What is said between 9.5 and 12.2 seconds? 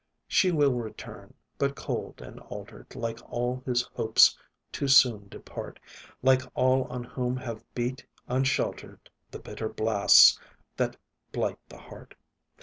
blasts that blight the heart.